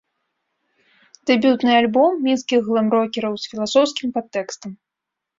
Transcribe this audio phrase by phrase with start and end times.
[1.29, 4.71] Дэбютны альбом мінскіх глэм-рокераў з філасофскім падтэкстам.